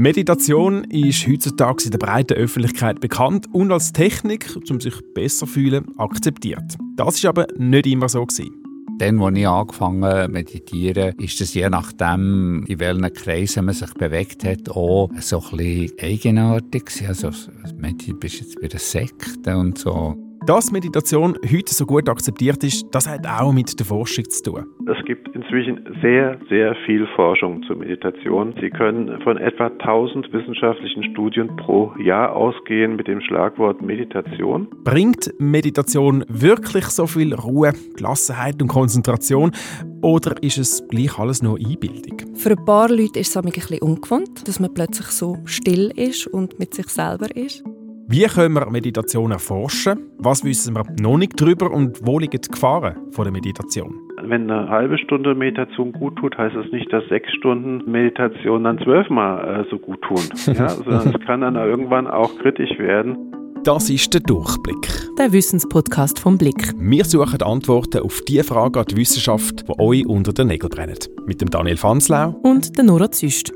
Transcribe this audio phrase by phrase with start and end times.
[0.00, 5.46] Meditation ist heutzutage in der breiten Öffentlichkeit bekannt und als Technik, um sich besser zu
[5.46, 6.76] fühlen, akzeptiert.
[6.94, 8.24] Das war aber nicht immer so.
[8.24, 8.52] Gewesen.
[9.00, 13.92] Dann, als ich angefangen habe meditieren, ist es je nachdem, in welchen Kreisen man sich
[13.94, 16.92] bewegt hat, auch so ein bisschen eigenartig.
[17.08, 20.27] Also, du bist jetzt bei der Sekte und so.
[20.46, 24.66] Dass Meditation heute so gut akzeptiert ist, das hat auch mit der Forschung zu tun.
[24.86, 28.54] Es gibt inzwischen sehr, sehr viel Forschung zur Meditation.
[28.60, 34.68] Sie können von etwa 1000 wissenschaftlichen Studien pro Jahr ausgehen mit dem Schlagwort Meditation.
[34.84, 39.52] Bringt Meditation wirklich so viel Ruhe, Gelassenheit und Konzentration
[40.02, 42.18] oder ist es gleich alles nur Einbildung?
[42.34, 46.26] Für ein paar Leute ist es ein bisschen ungewohnt, dass man plötzlich so still ist
[46.28, 47.64] und mit sich selber ist.
[48.10, 49.98] Wie können wir Meditation erforschen?
[50.16, 54.00] Was wissen wir noch nicht darüber und wo liegen die Gefahren von der Meditation?
[54.22, 58.78] Wenn eine halbe Stunde Meditation gut tut, heißt das nicht, dass sechs Stunden Meditation dann
[58.78, 60.22] zwölfmal äh, so gut tun.
[60.46, 60.70] Ja?
[60.70, 63.18] Sondern es kann dann irgendwann auch kritisch werden.
[63.64, 64.88] Das ist der Durchblick.
[65.18, 66.72] Der Wissenspodcast vom Blick.
[66.78, 70.96] Wir suchen Antworten auf die Fragen an die Wissenschaft, die euch unter den Nägeln brennen.
[71.26, 73.52] Mit dem Daniel Fanslau und der Nora Züst.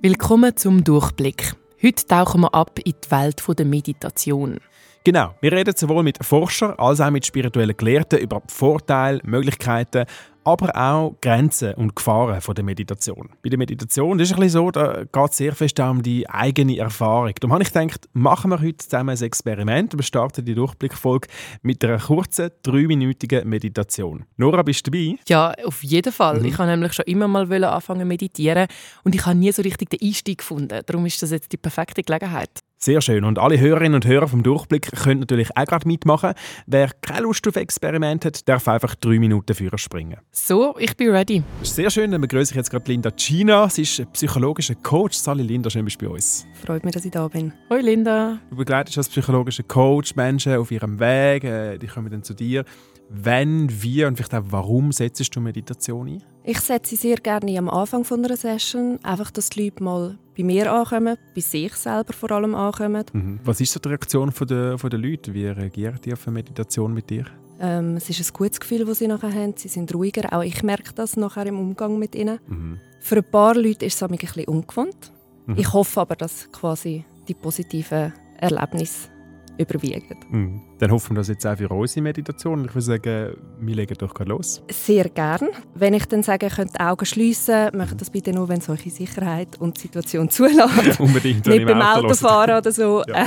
[0.00, 1.56] Willkommen zum Durchblick.
[1.84, 4.60] Heute tauchen wir ab in die Welt der Meditation.
[5.02, 10.06] Genau, wir reden sowohl mit Forschern als auch mit spirituellen Gelehrten über Vorteile, Möglichkeiten
[10.44, 13.30] aber auch Grenzen und Gefahren von der Meditation.
[13.42, 16.28] Bei der Meditation ist es ein bisschen so, da geht es sehr fest um die
[16.28, 17.32] eigene Erfahrung.
[17.40, 19.94] Darum habe ich gedacht, machen wir heute zusammen ein Experiment.
[19.94, 21.28] Wir starten die Durchblickfolge
[21.62, 24.24] mit einer kurzen, dreiminütigen Meditation.
[24.36, 25.16] Nora, bist du dabei?
[25.28, 26.40] Ja, auf jeden Fall.
[26.40, 26.46] Mhm.
[26.46, 28.66] Ich habe nämlich schon immer mal anfangen zu meditieren
[29.04, 30.80] und ich habe nie so richtig den Einstieg gefunden.
[30.86, 32.60] Darum ist das jetzt die perfekte Gelegenheit.
[32.84, 33.22] Sehr schön.
[33.22, 36.32] Und alle Hörerinnen und Hörer vom Durchblick können natürlich auch gerade mitmachen.
[36.66, 40.16] Wer keine Lust auf Experiment hat, darf einfach drei Minuten führen springen.
[40.32, 41.44] So, ich bin ready.
[41.60, 42.10] Das ist sehr schön.
[42.10, 43.68] Dann begrüße ich jetzt gerade Linda China.
[43.68, 45.16] Sie ist psychologischer Coach.
[45.16, 46.44] Sali Linda, schön bist du bei uns.
[46.66, 47.52] Freut mich, dass ich da bin.
[47.70, 48.40] Hoi Linda.
[48.50, 51.44] Du begleitest als psychologischer Coach Menschen auf ihrem Weg.
[51.44, 52.64] Äh, die kommen dann zu dir.
[53.08, 56.24] Wenn, wie und vielleicht auch warum setzt du Meditation ein?
[56.42, 60.18] Ich setze sie sehr gerne am Anfang von einer Session, einfach, dass die Leute mal
[60.36, 63.04] bei mir ankommen, bei sich selber vor allem ankommen.
[63.12, 63.40] Mhm.
[63.44, 65.34] Was ist so die Reaktion der, der Leute?
[65.34, 67.26] Wie reagieren die auf eine Meditation mit dir?
[67.60, 69.54] Ähm, es ist ein gutes Gefühl, das sie nachher haben.
[69.56, 70.32] Sie sind ruhiger.
[70.32, 72.40] Auch ich merke das nachher im Umgang mit ihnen.
[72.46, 72.80] Mhm.
[73.00, 75.12] Für ein paar Leute ist es ein bisschen ungewohnt.
[75.46, 75.56] Mhm.
[75.58, 79.08] Ich hoffe aber, dass quasi die positiven Erlebnisse
[79.58, 80.16] überwiegen.
[80.30, 80.60] Mhm.
[80.78, 82.64] Dann hoffen wir das jetzt auch für unsere Meditation.
[82.64, 84.62] Ich würde sagen, wir legen doch los.
[84.70, 85.48] Sehr gern.
[85.74, 88.68] Wenn ich dann sage, ihr könnt die Augen schliessen, macht das bitte nur, wenn es
[88.68, 91.00] eure Sicherheit und die Situation zulässt.
[91.00, 91.46] Unbedingt.
[91.46, 93.02] Nicht beim Autofahren oder so.
[93.12, 93.26] Ja.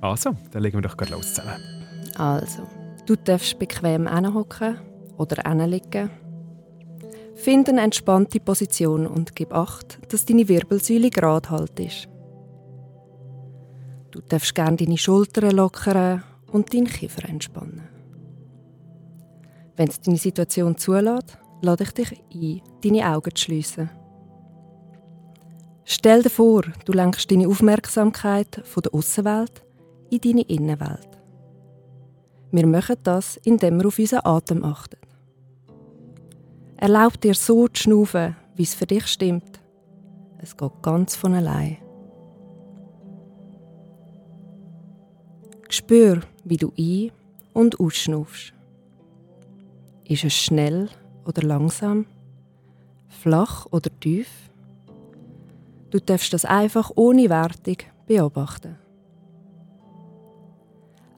[0.00, 1.62] also, dann legen wir doch los zusammen.
[2.16, 2.66] Also,
[3.06, 4.76] du darfst bequem hinhocken
[5.16, 6.10] oder hinlegen.
[7.36, 12.08] Find eine entspannte Position und gib Acht, dass deine Wirbelsäule gerade halt ist.
[14.16, 17.82] Du darfst gerne deine Schultern lockern und deinen Kiefer entspannen.
[19.76, 23.90] Wenn es deine Situation zulässt, lade ich dich ein, deine Augen zu schliessen.
[25.84, 29.62] Stell dir vor, du lenkst deine Aufmerksamkeit von der Außenwelt
[30.08, 31.10] in deine Innenwelt.
[32.52, 34.96] Wir machen das, indem wir auf unseren Atem achten.
[36.78, 39.60] Erlaub dir so zu schnaufen, wie es für dich stimmt.
[40.38, 41.85] Es geht ganz von allein.
[45.76, 47.12] Spür, wie du ein-
[47.52, 48.54] und ausschnaufst.
[50.04, 50.88] Ist es schnell
[51.26, 52.06] oder langsam?
[53.08, 54.28] Flach oder tief?
[55.90, 57.76] Du darfst das einfach ohne Wertung
[58.06, 58.78] beobachten.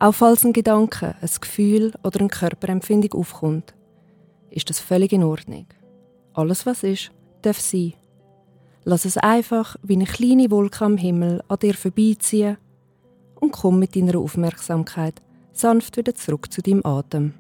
[0.01, 3.75] Auch falls ein Gedanke, ein Gefühl oder eine Körperempfindung aufkommt,
[4.51, 5.67] ist das völlig in Ordnung.
[6.33, 7.95] Alles, was ist, darf sein.
[8.83, 12.59] Lass es einfach wie eine kleine Wolke am Himmel an dir vorbeiziehen
[13.41, 15.21] und komm mit deiner Aufmerksamkeit
[15.53, 17.34] sanft wieder zurück zu deinem Atem.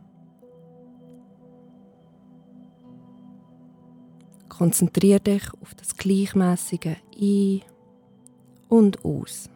[4.48, 7.62] Konzentriere dich auf das gleichmäßige Ein-
[8.68, 9.48] und Aus.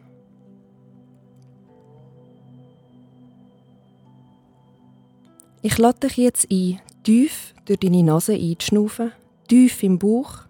[5.61, 9.11] Ich lade dich jetzt ein, tief durch deine Nase einzuschnaufen,
[9.47, 10.42] tief im Bauch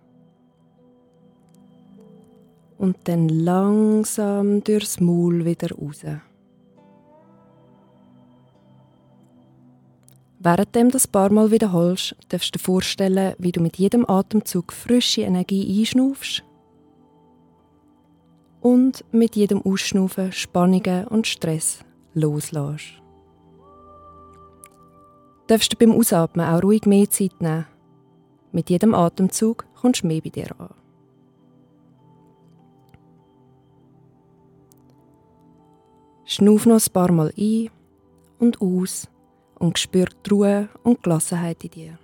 [2.84, 6.02] und dann langsam durchs Maul wieder raus.
[10.40, 14.74] Während du das paar Mal wiederholst, darfst du dir vorstellen, wie du mit jedem Atemzug
[14.74, 16.44] frische Energie einschnaufst
[18.60, 23.02] und mit jedem Ausschnaufen Spannungen und Stress loslässt.
[25.48, 27.66] Darfst du beim Ausatmen auch ruhig mehr Zeit nehmen.
[28.52, 30.83] Mit jedem Atemzug kommst du mehr bei dir an.
[36.26, 37.70] Schnuff noch ein paar Mal ein
[38.40, 39.10] und aus
[39.60, 42.00] und spür die Ruhe und Gelassenheit in dir.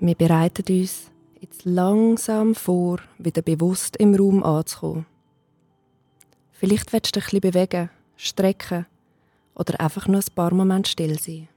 [0.00, 1.10] Wir bereiten uns
[1.40, 5.06] jetzt langsam vor, wieder bewusst im Raum anzukommen.
[6.52, 8.86] Vielleicht willst du dich ein bisschen bewegen, strecken
[9.54, 11.48] oder einfach nur ein paar Momente still sein.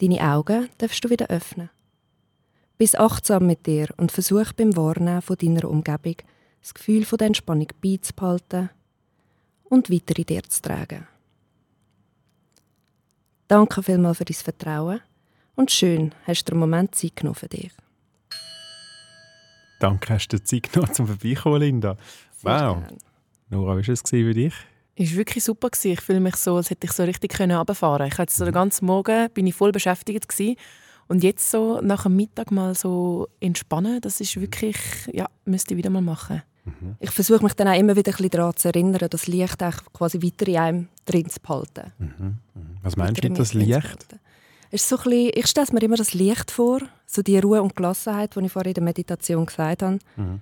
[0.00, 1.70] Deine Augen darfst du wieder öffnen.
[2.78, 6.16] Bist achtsam mit dir und versuch beim Wahrnehmen deiner Umgebung
[6.62, 8.70] das Gefühl von der Entspannung beizubehalten
[9.64, 11.06] und weiter in dir zu tragen.
[13.48, 15.00] Danke vielmals für dein Vertrauen
[15.56, 17.72] und schön hast du einen Moment Zeit genommen für dich.
[19.80, 21.96] Danke, hast du Zeit genommen zum Vorbeikommen, Linda.
[22.38, 22.78] Sehr wow.
[22.78, 22.98] gern.
[23.50, 24.54] Nora, wie war es für dich?
[24.94, 25.70] Es war wirklich super.
[25.70, 25.92] gewesen.
[25.92, 28.12] Ich fühle mich so, als hätte ich so richtig runterfahren können.
[28.12, 30.56] Ich hatte so den ganzen Morgen bin ich voll beschäftigt gewesen.
[31.08, 34.76] und jetzt so nach dem Mittag mal so entspannen, das ist wirklich,
[35.12, 36.42] ja, müsste ich wieder mal machen.
[37.00, 39.74] Ich versuche mich dann auch immer wieder ein bisschen daran zu erinnern, das Licht auch
[39.92, 41.92] quasi weiter in einem drin zu behalten.
[42.82, 44.06] Was meinst du mit das Licht?
[44.70, 47.76] ist so ein bisschen, ich stelle mir immer das Licht vor, so die Ruhe und
[47.76, 49.98] Gelassenheit, die ich vorhin in der Meditation gesagt habe.
[50.16, 50.40] Mhm.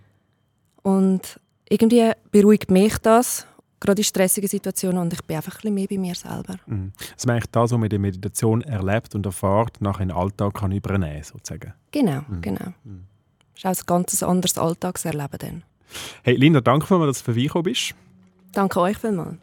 [0.82, 3.46] Und irgendwie beruhigt mich das,
[3.81, 6.56] gerade in stressigen Situationen, und ich bin einfach ein bisschen mehr bei mir selber.
[6.67, 6.93] Mhm.
[6.99, 10.17] Das ist eigentlich das, was man in der Meditation erlebt und erfährt, nachher in den
[10.17, 11.72] Alltag kann übernehmen sozusagen.
[11.90, 12.40] Genau, Mhm.
[12.40, 12.72] genau.
[13.62, 15.62] Das ist auch ein ganz anderes Alltagserleben dann.
[16.23, 17.95] Hey Linda, danke vielmals, dass du vorbeigekommen bist.
[18.53, 19.37] Danke euch vielmals.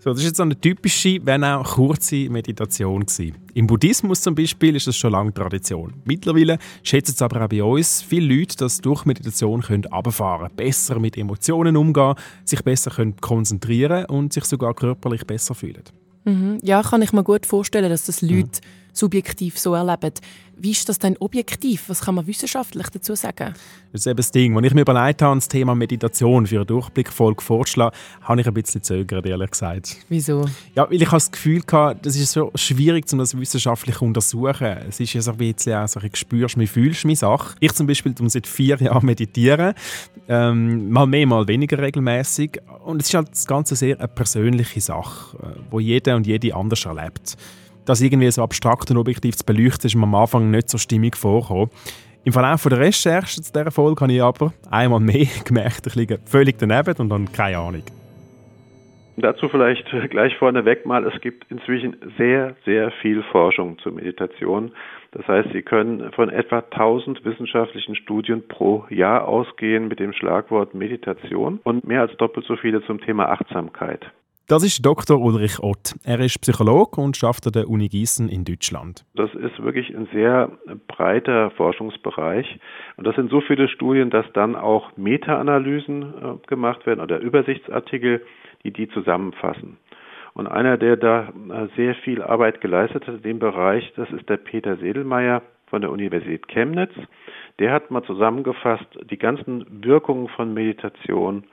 [0.00, 3.34] So, das ist jetzt so eine typische, wenn auch kurze Meditation gewesen.
[3.54, 5.92] Im Buddhismus zum Beispiel ist das schon lange Tradition.
[6.04, 10.56] Mittlerweile schätzen es aber auch bei uns viele Leute, dass durch Meditation können runterfahren können,
[10.56, 12.14] besser mit Emotionen umgehen,
[12.44, 15.82] sich besser können konzentrieren und sich sogar körperlich besser fühlen.
[16.24, 16.58] Mhm.
[16.62, 18.60] Ja, kann ich mir gut vorstellen, dass das Leute
[18.98, 20.12] subjektiv so erleben.
[20.60, 21.84] Wie ist das denn objektiv?
[21.88, 23.54] Was kann man wissenschaftlich dazu sagen?
[23.92, 24.56] Das ist eben das Ding.
[24.56, 28.54] Als ich mir überlegt habe, das Thema Meditation für eine Durchblickfolge vorzuschlagen, habe ich ein
[28.54, 29.96] bisschen zögert, ehrlich gesagt.
[30.08, 30.46] Wieso?
[30.74, 34.04] Ja, weil ich habe das Gefühl hatte, das ist so schwierig, um das wissenschaftlich zu
[34.04, 34.78] untersuchen.
[34.88, 37.54] Es ist ja so ein bisschen auch so, ich spürst, wie fühlst meine Sache.
[37.60, 39.74] Ich zum Beispiel tue seit vier Jahren meditieren,
[40.28, 42.60] ähm, mal mehr, mal weniger regelmäßig.
[42.84, 46.52] Und es ist halt das Ganze sehr eine persönliche Sache, äh, wo jeder und jede
[46.52, 47.36] anders erlebt.
[47.88, 51.16] Das irgendwie so abstrakt und objektiv zu beleuchten, ist mir am Anfang nicht so stimmig
[51.16, 51.70] vorgekommen.
[52.22, 56.18] Im Verlauf der Recherche zu dieser Folge habe ich aber einmal mehr gemerkt, ich liege
[56.26, 57.82] völlig daneben und habe keine Ahnung.
[59.16, 64.72] Dazu vielleicht gleich vorneweg mal, es gibt inzwischen sehr, sehr viel Forschung zur Meditation.
[65.12, 70.74] Das heißt, Sie können von etwa 1000 wissenschaftlichen Studien pro Jahr ausgehen mit dem Schlagwort
[70.74, 74.04] Meditation und mehr als doppelt so viele zum Thema Achtsamkeit.
[74.48, 75.20] Das ist Dr.
[75.20, 75.94] Ulrich Ott.
[76.04, 79.04] Er ist Psychologe und schafft an der Uni Gießen in Deutschland.
[79.14, 80.50] Das ist wirklich ein sehr
[80.86, 82.58] breiter Forschungsbereich.
[82.96, 88.24] Und das sind so viele Studien, dass dann auch Meta-Analysen äh, gemacht werden oder Übersichtsartikel,
[88.64, 89.76] die die zusammenfassen.
[90.32, 94.30] Und einer, der da äh, sehr viel Arbeit geleistet hat in dem Bereich, das ist
[94.30, 96.94] der Peter Sedelmeier von der Universität Chemnitz.
[97.58, 101.44] Der hat mal zusammengefasst die ganzen Wirkungen von Meditation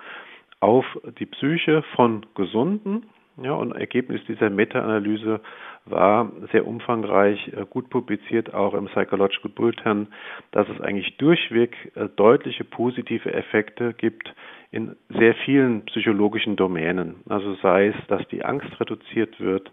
[0.66, 0.86] auf
[1.20, 3.06] die Psyche von Gesunden.
[3.38, 5.42] Ja, und Ergebnis dieser Meta-Analyse
[5.86, 10.08] war sehr umfangreich, äh, gut publiziert, auch im Psychological Bulletin,
[10.52, 14.34] dass es eigentlich durchweg äh, deutliche positive Effekte gibt
[14.72, 17.18] in sehr vielen psychologischen Domänen.
[17.30, 19.72] Also sei es, dass die Angst reduziert wird,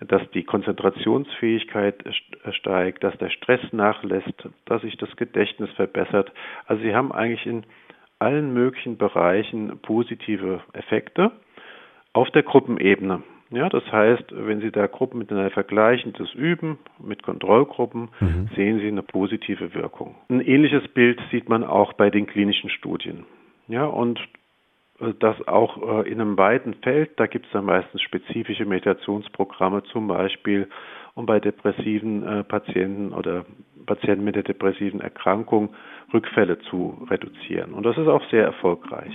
[0.00, 2.04] dass die Konzentrationsfähigkeit
[2.50, 6.30] steigt, dass der Stress nachlässt, dass sich das Gedächtnis verbessert.
[6.66, 7.64] Also sie haben eigentlich in
[8.18, 11.32] allen möglichen Bereichen positive Effekte
[12.12, 13.22] auf der Gruppenebene.
[13.50, 18.50] Ja, das heißt, wenn Sie da Gruppen miteinander vergleichen, das üben mit Kontrollgruppen, Mhm.
[18.54, 20.16] sehen Sie eine positive Wirkung.
[20.28, 23.24] Ein ähnliches Bild sieht man auch bei den klinischen Studien.
[23.66, 24.20] Ja, und
[25.00, 29.82] äh, das auch äh, in einem weiten Feld, da gibt es dann meistens spezifische Meditationsprogramme,
[29.84, 30.68] zum Beispiel,
[31.18, 33.44] um bei depressiven äh, Patienten oder
[33.86, 35.70] Patienten mit der depressiven Erkrankung
[36.14, 37.74] Rückfälle zu reduzieren.
[37.74, 39.12] Und das ist auch sehr erfolgreich.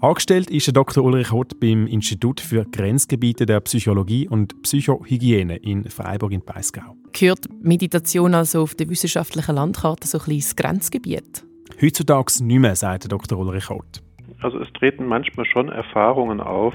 [0.00, 1.04] Angestellt ist der Dr.
[1.04, 6.96] Ulrich Hott beim Institut für Grenzgebiete der Psychologie und Psychohygiene in Freiburg in Breisgau.
[7.12, 11.44] Gehört Meditation also auf der wissenschaftlichen Landkarte so ein bisschen ins Grenzgebiet?
[11.80, 13.38] Heutzutage nicht mehr, sagt der Dr.
[13.38, 14.02] Ulrich Hott.
[14.40, 16.74] Also es treten manchmal schon Erfahrungen auf,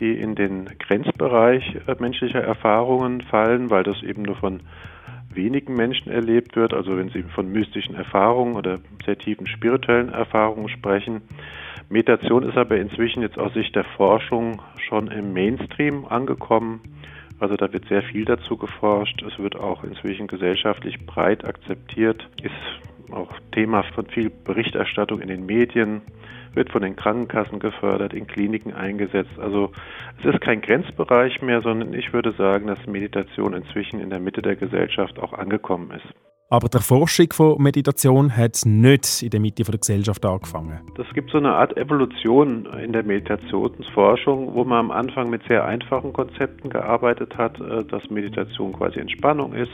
[0.00, 4.60] die in den Grenzbereich äh, menschlicher Erfahrungen fallen, weil das eben nur von
[5.30, 6.72] wenigen Menschen erlebt wird.
[6.72, 11.22] Also wenn Sie von mystischen Erfahrungen oder sehr tiefen spirituellen Erfahrungen sprechen.
[11.88, 16.80] Meditation ist aber inzwischen jetzt aus Sicht der Forschung schon im Mainstream angekommen.
[17.40, 19.22] Also da wird sehr viel dazu geforscht.
[19.22, 22.28] Es wird auch inzwischen gesellschaftlich breit akzeptiert.
[22.42, 26.02] Ist auch Thema von viel Berichterstattung in den Medien,
[26.54, 29.38] wird von den Krankenkassen gefördert, in Kliniken eingesetzt.
[29.38, 29.72] Also
[30.18, 34.42] es ist kein Grenzbereich mehr, sondern ich würde sagen, dass Meditation inzwischen in der Mitte
[34.42, 36.14] der Gesellschaft auch angekommen ist.
[36.50, 40.80] Aber die Forschung von Meditation hat nicht in der Mitte der Gesellschaft angefangen.
[40.96, 45.66] Es gibt so eine Art Evolution in der Meditationsforschung, wo man am Anfang mit sehr
[45.66, 49.72] einfachen Konzepten gearbeitet hat, äh, dass Meditation quasi Entspannung ist.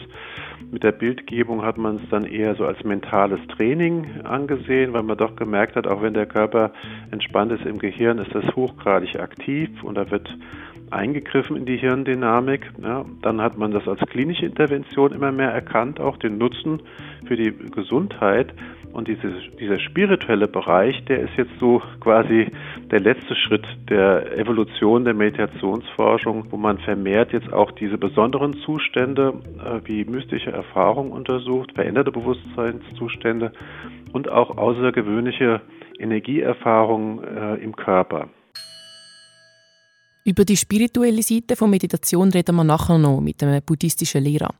[0.72, 5.16] Mit der Bildgebung hat man es dann eher so als mentales Training angesehen, weil man
[5.16, 6.72] doch gemerkt hat, auch wenn der Körper
[7.12, 10.28] entspannt ist im Gehirn, ist das hochgradig aktiv und da wird
[10.90, 12.72] eingegriffen in die Hirndynamik.
[12.82, 16.63] Ja, dann hat man das als klinische Intervention immer mehr erkannt, auch den Nutzen
[17.26, 18.52] für die Gesundheit.
[18.92, 22.46] Und diese, dieser spirituelle Bereich, der ist jetzt so quasi
[22.92, 29.34] der letzte Schritt der Evolution der Meditationsforschung, wo man vermehrt jetzt auch diese besonderen Zustände
[29.58, 33.52] äh, wie mystische Erfahrung untersucht, veränderte Bewusstseinszustände
[34.12, 35.60] und auch außergewöhnliche
[35.98, 38.28] Energieerfahrungen äh, im Körper.
[40.26, 44.54] Über die spirituelle Seite von Meditation reden wir nachher noch mit einem buddhistischen Lehrer.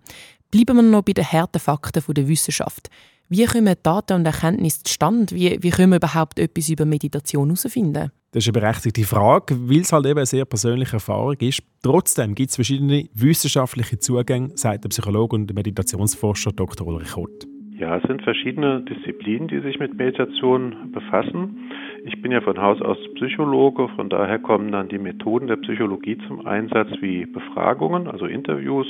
[0.54, 2.88] Bleiben wir noch bei den harten Fakten der Wissenschaft.
[3.28, 5.34] Wie kommen Daten und Erkenntnisse zustande?
[5.34, 8.12] Wie, wie können wir überhaupt etwas über Meditation herausfinden?
[8.30, 11.60] Das ist eine berechtigte Frage, weil es halt eben eine sehr persönliche Erfahrung ist.
[11.82, 16.86] Trotzdem gibt es verschiedene wissenschaftliche Zugänge, sagt der Psychologe und Meditationsforscher Dr.
[16.86, 17.48] Ulrich Ott.
[17.76, 21.68] Ja, es sind verschiedene Disziplinen, die sich mit Meditation befassen.
[22.04, 26.16] Ich bin ja von Haus aus Psychologe, von daher kommen dann die Methoden der Psychologie
[26.28, 28.86] zum Einsatz wie Befragungen, also Interviews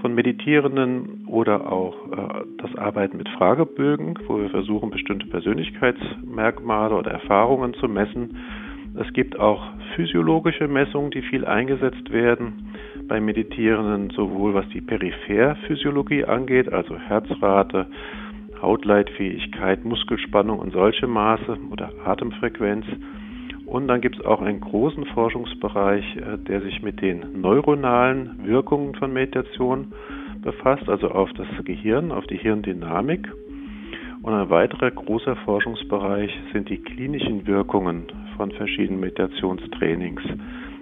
[0.00, 7.10] von Meditierenden oder auch äh, das Arbeiten mit Fragebögen, wo wir versuchen, bestimmte Persönlichkeitsmerkmale oder
[7.10, 8.36] Erfahrungen zu messen.
[8.94, 9.62] Es gibt auch
[9.94, 12.70] physiologische Messungen, die viel eingesetzt werden
[13.08, 17.86] bei Meditierenden, sowohl was die Peripherphysiologie angeht, also Herzrate,
[18.60, 22.84] Hautleitfähigkeit, Muskelspannung und solche Maße oder Atemfrequenz.
[23.70, 28.96] Und dann gibt es auch einen großen Forschungsbereich, äh, der sich mit den neuronalen Wirkungen
[28.96, 29.92] von Meditation
[30.42, 33.32] befasst, also auf das Gehirn, auf die Hirndynamik.
[34.22, 40.22] Und ein weiterer großer Forschungsbereich sind die klinischen Wirkungen von verschiedenen Meditationstrainings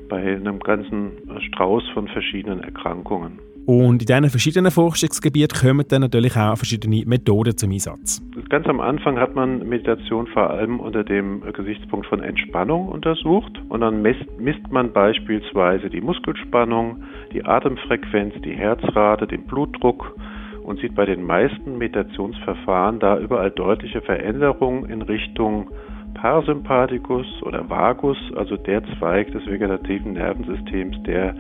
[0.09, 3.39] bei einem ganzen Strauß von verschiedenen Erkrankungen.
[3.69, 8.23] Und in diesen verschiedenen Forschungsgebieten kommen dann natürlich auch verschiedene Methoden zum Einsatz.
[8.49, 13.61] Ganz am Anfang hat man Meditation vor allem unter dem Gesichtspunkt von Entspannung untersucht.
[13.69, 17.03] Und dann misst, misst man beispielsweise die Muskelspannung,
[17.35, 20.17] die Atemfrequenz, die Herzrate, den Blutdruck
[20.63, 25.69] und sieht bei den meisten Meditationsverfahren da überall deutliche Veränderungen in Richtung
[26.15, 31.35] Parasympathikus oder Vagus, also der Zweig des vegetativen Nervensystems, der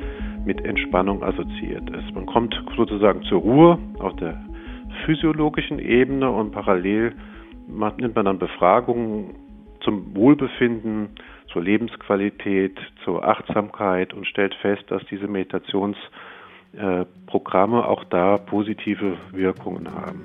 [0.44, 2.12] mit Entspannung assoziiert ist.
[2.14, 4.42] Man kommt sozusagen zur Ruhe auf der
[5.04, 7.14] physiologischen Ebene und parallel
[7.68, 9.34] nimmt man dann Befragungen
[9.80, 11.10] zum Wohlbefinden,
[11.52, 20.22] zur Lebensqualität, zur Achtsamkeit und stellt fest, dass diese Meditationsprogramme auch da positive Wirkungen haben.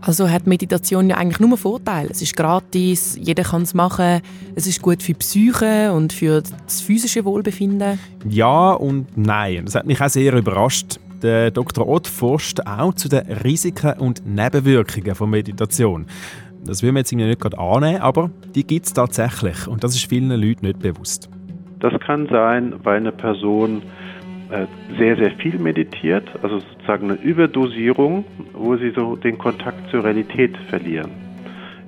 [0.00, 2.08] Also hat Meditation ja eigentlich nur Vorteile.
[2.10, 4.22] Es ist gratis, jeder kann es machen,
[4.54, 7.98] es ist gut für die Psyche und für das physische Wohlbefinden.
[8.26, 9.66] Ja und nein.
[9.66, 10.98] Das hat mich auch sehr überrascht.
[11.22, 11.86] Der Dr.
[11.86, 16.06] Ott forscht auch zu den Risiken und Nebenwirkungen von Meditation.
[16.64, 20.06] Das will man jetzt nicht gerade annehmen, aber die gibt es tatsächlich und das ist
[20.08, 21.28] vielen Leuten nicht bewusst.
[21.80, 23.82] Das kann sein, weil eine Person
[24.98, 30.56] sehr, sehr viel meditiert, also sozusagen eine Überdosierung, wo sie so den Kontakt zur Realität
[30.68, 31.10] verlieren.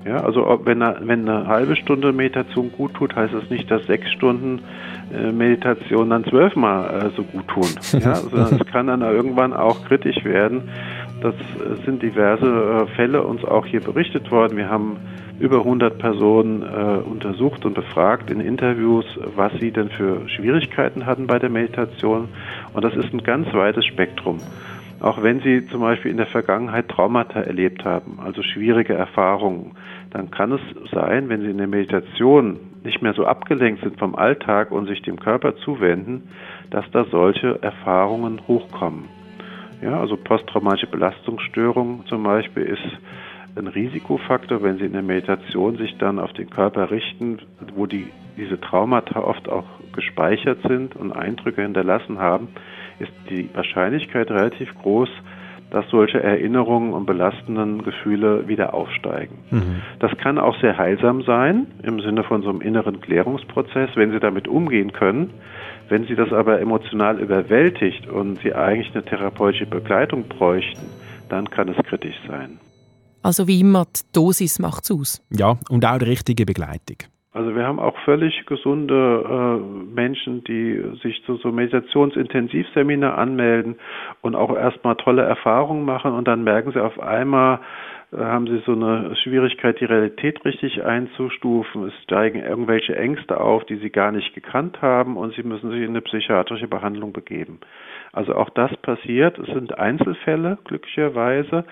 [0.05, 3.87] Ja, also wenn eine, wenn eine halbe Stunde Meditation gut tut, heißt das nicht, dass
[3.87, 4.61] sechs Stunden
[5.15, 7.69] äh, Meditation dann zwölfmal äh, so gut tun.
[8.01, 10.63] Ja, also es kann dann irgendwann auch kritisch werden.
[11.21, 11.35] Das
[11.85, 14.57] sind diverse Fälle uns auch hier berichtet worden.
[14.57, 14.97] Wir haben
[15.43, 21.27] über 100 Personen äh, untersucht und befragt in Interviews, was sie denn für Schwierigkeiten hatten
[21.27, 22.29] bei der Meditation.
[22.73, 24.39] Und das ist ein ganz weites Spektrum.
[25.01, 29.73] Auch wenn Sie zum Beispiel in der Vergangenheit Traumata erlebt haben, also schwierige Erfahrungen,
[30.11, 30.61] dann kann es
[30.93, 35.03] sein, wenn Sie in der Meditation nicht mehr so abgelenkt sind vom Alltag und sich
[35.03, 36.29] dem Körper zuwenden,
[36.71, 39.07] dass da solche Erfahrungen hochkommen.
[39.83, 42.99] Ja, also posttraumatische Belastungsstörung zum Beispiel ist
[43.57, 47.39] ein Risikofaktor, wenn Sie in der Meditation sich dann auf den Körper richten,
[47.75, 48.07] wo die,
[48.37, 52.49] diese Traumata oft auch gespeichert sind und Eindrücke hinterlassen haben,
[52.99, 55.09] ist die Wahrscheinlichkeit relativ groß,
[55.71, 59.39] dass solche Erinnerungen und belastenden Gefühle wieder aufsteigen.
[59.51, 59.83] Mhm.
[60.01, 64.21] Das kann auch sehr heilsam sein, im Sinne von so einem inneren Klärungsprozess, wenn Sie
[64.21, 65.31] damit umgehen können.
[65.89, 70.87] Wenn Sie das aber emotional überwältigt und Sie eigentlich eine therapeutische Begleitung bräuchten,
[71.31, 72.59] dann kann es kritisch sein.
[73.23, 75.23] Also wie immer, die Dosis macht es aus.
[75.31, 76.97] Ja, und auch die richtige Begleitung.
[77.35, 83.77] Also wir haben auch völlig gesunde äh, Menschen, die sich zu so Meditationsintensivseminar anmelden
[84.21, 87.61] und auch erstmal tolle Erfahrungen machen und dann merken sie auf einmal,
[88.13, 91.89] äh, haben sie so eine Schwierigkeit, die Realität richtig einzustufen.
[91.89, 95.81] Es steigen irgendwelche Ängste auf, die sie gar nicht gekannt haben und sie müssen sich
[95.81, 97.61] in eine psychiatrische Behandlung begeben.
[98.13, 99.39] Also auch das passiert.
[99.39, 101.65] Es sind Einzelfälle, glücklicherweise.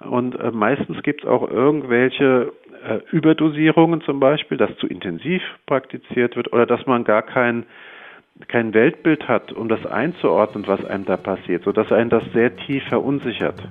[0.00, 2.52] Und äh, meistens gibt es auch irgendwelche
[2.86, 7.64] äh, Überdosierungen zum Beispiel, dass zu intensiv praktiziert wird oder dass man gar kein,
[8.48, 12.84] kein Weltbild hat, um das einzuordnen, was einem da passiert, sodass einen das sehr tief
[12.84, 13.62] verunsichert.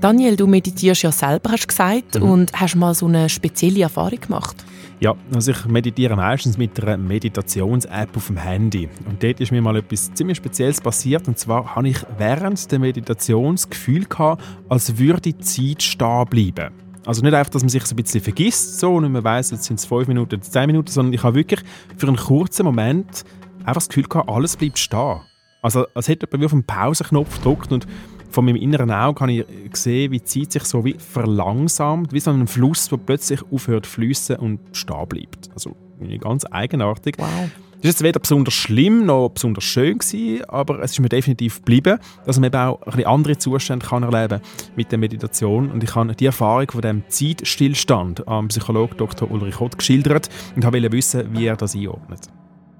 [0.00, 2.30] Daniel, du meditierst ja selber, hast du gesagt, mhm.
[2.30, 4.56] und hast mal so eine spezielle Erfahrung gemacht.
[5.00, 8.86] Ja, also ich meditiere meistens mit einer Meditations-App auf dem Handy.
[9.08, 11.26] Und dort ist mir mal etwas ziemlich Spezielles passiert.
[11.26, 16.26] Und zwar habe ich während der Meditation das Gefühl gehabt, als würde die Zeit stehen
[16.28, 16.74] bleiben.
[17.06, 19.64] Also nicht einfach, dass man sich so ein bisschen vergisst so, und man weiß, jetzt
[19.64, 21.60] sind es fünf Minuten oder zehn Minuten, sondern ich habe wirklich
[21.96, 23.24] für einen kurzen Moment
[23.60, 25.20] einfach das Gefühl gehabt, alles bleibt stehen.
[25.62, 27.86] Also als hätte jemand wie auf den Pauseknopf gedrückt und
[28.30, 32.20] von meinem inneren Auge habe ich gesehen, wie die Zeit sich so wie verlangsamt, wie
[32.20, 35.50] so ein Fluss, der plötzlich aufhört zu fließen und stehen bleibt.
[35.52, 35.76] Also
[36.20, 37.16] ganz eigenartig.
[37.18, 37.50] Wow.
[37.82, 41.56] Das ist jetzt weder besonders schlimm noch besonders schön gewesen, aber es ist mir definitiv
[41.56, 44.42] geblieben, dass man eben auch ein andere Zustände kann erleben
[44.76, 45.70] mit der Meditation.
[45.70, 49.30] Und ich habe die Erfahrung von dem Zeitstillstand am Psychologen Dr.
[49.30, 52.28] Ulrich Hott geschildert und wollte wissen, wie er das einordnet.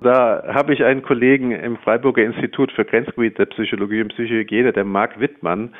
[0.02, 4.84] Da habe ich einen Kollegen im Freiburger Institut für Grenzgebiet der Psychologie und Psychohygiene, der
[4.84, 5.74] Marc Wittmann,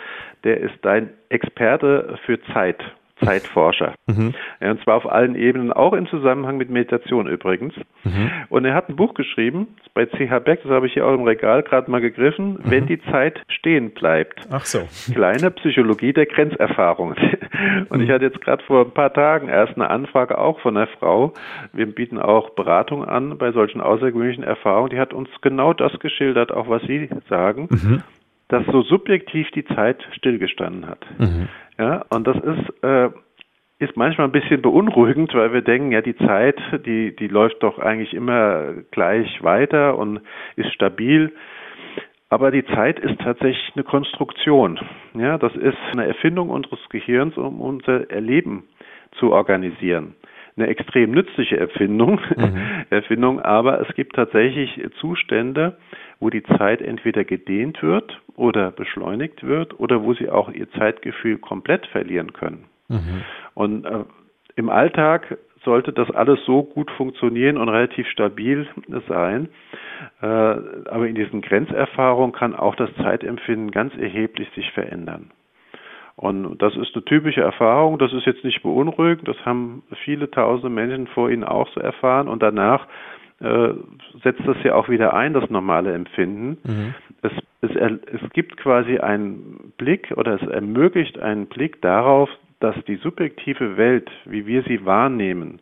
[0.45, 2.83] der ist ein Experte für Zeit.
[3.25, 3.95] Zeitforscher.
[4.07, 4.35] Mhm.
[4.61, 7.75] Und zwar auf allen Ebenen, auch im Zusammenhang mit Meditation übrigens.
[8.05, 8.31] Mhm.
[8.49, 11.25] Und er hat ein Buch geschrieben, bei CH Beck, das habe ich hier auch im
[11.25, 12.59] Regal gerade mal gegriffen, mhm.
[12.65, 14.47] wenn die Zeit stehen bleibt.
[14.51, 14.81] Ach so.
[15.13, 17.15] Kleine Psychologie der Grenzerfahrung.
[17.91, 18.13] Und ich mhm.
[18.13, 21.35] hatte jetzt gerade vor ein paar Tagen erst eine Anfrage auch von einer Frau.
[21.73, 24.91] Wir bieten auch Beratung an bei solchen außergewöhnlichen Erfahrungen.
[24.91, 27.69] Die hat uns genau das geschildert, auch was Sie sagen.
[27.71, 28.03] Mhm
[28.51, 31.07] dass so subjektiv die Zeit stillgestanden hat.
[31.19, 31.49] Mhm.
[31.81, 33.09] Ja, und das ist, äh,
[33.79, 37.79] ist manchmal ein bisschen beunruhigend, weil wir denken, ja, die Zeit, die, die läuft doch
[37.79, 40.21] eigentlich immer gleich weiter und
[40.57, 41.33] ist stabil.
[42.29, 44.79] Aber die Zeit ist tatsächlich eine Konstruktion.
[45.15, 48.65] Ja, das ist eine Erfindung unseres Gehirns, um unser Erleben
[49.13, 50.15] zu organisieren.
[50.57, 52.85] Eine extrem nützliche Erfindung, mhm.
[52.91, 55.77] Erfindung, aber es gibt tatsächlich Zustände,
[56.19, 61.39] wo die Zeit entweder gedehnt wird oder beschleunigt wird oder wo sie auch ihr Zeitgefühl
[61.39, 62.65] komplett verlieren können.
[62.89, 63.23] Mhm.
[63.55, 64.05] Und äh,
[64.57, 68.67] im Alltag sollte das alles so gut funktionieren und relativ stabil
[69.09, 69.49] sein.
[70.23, 75.31] Äh, aber in diesen Grenzerfahrungen kann auch das Zeitempfinden ganz erheblich sich verändern.
[76.21, 77.99] Und das ist eine typische Erfahrung.
[77.99, 79.27] Das ist jetzt nicht beunruhigend.
[79.27, 82.29] Das haben viele tausende Menschen vor Ihnen auch so erfahren.
[82.29, 82.87] Und danach
[83.41, 83.71] äh,
[84.23, 86.59] setzt das ja auch wieder ein, das normale Empfinden.
[86.63, 86.95] Mhm.
[87.23, 92.29] Es, es, es gibt quasi einen Blick oder es ermöglicht einen Blick darauf,
[92.59, 95.61] dass die subjektive Welt, wie wir sie wahrnehmen,